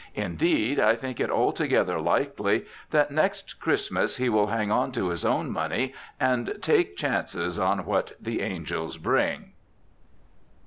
Indeed, 0.15 0.79
I 0.79 0.95
think 0.95 1.19
it 1.19 1.29
altogether 1.29 1.99
likely 2.01 2.65
that 2.89 3.11
next 3.11 3.59
Christmas 3.59 4.17
he 4.17 4.29
will 4.29 4.47
hang 4.47 4.71
on 4.71 4.91
to 4.93 5.09
his 5.09 5.23
own 5.23 5.51
money 5.51 5.93
and 6.19 6.57
take 6.59 6.97
chances 6.97 7.59
on 7.59 7.85
what 7.85 8.13
the 8.19 8.41
angels 8.41 8.97
bring. 8.97 9.51